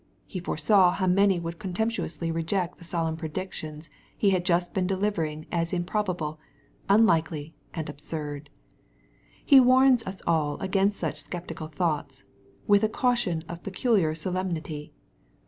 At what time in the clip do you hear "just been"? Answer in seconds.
4.43-4.87